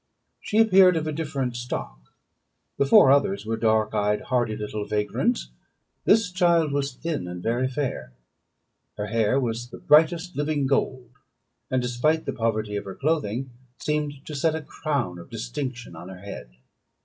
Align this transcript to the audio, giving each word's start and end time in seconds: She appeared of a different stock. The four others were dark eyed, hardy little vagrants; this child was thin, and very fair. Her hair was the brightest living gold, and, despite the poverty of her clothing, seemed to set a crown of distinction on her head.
She 0.39 0.57
appeared 0.57 0.97
of 0.97 1.05
a 1.05 1.11
different 1.11 1.55
stock. 1.55 1.99
The 2.79 2.87
four 2.87 3.11
others 3.11 3.45
were 3.45 3.55
dark 3.55 3.93
eyed, 3.93 4.21
hardy 4.21 4.57
little 4.57 4.83
vagrants; 4.83 5.51
this 6.05 6.31
child 6.31 6.71
was 6.71 6.95
thin, 6.95 7.27
and 7.27 7.43
very 7.43 7.67
fair. 7.67 8.11
Her 8.97 9.05
hair 9.05 9.39
was 9.39 9.69
the 9.69 9.77
brightest 9.77 10.35
living 10.35 10.65
gold, 10.65 11.11
and, 11.69 11.83
despite 11.83 12.25
the 12.25 12.33
poverty 12.33 12.77
of 12.77 12.85
her 12.85 12.95
clothing, 12.95 13.51
seemed 13.77 14.25
to 14.25 14.33
set 14.33 14.55
a 14.55 14.63
crown 14.63 15.19
of 15.19 15.29
distinction 15.29 15.95
on 15.95 16.09
her 16.09 16.21
head. 16.21 16.49